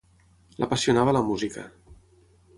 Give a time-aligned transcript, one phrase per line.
[0.63, 1.69] L'apassionava la música: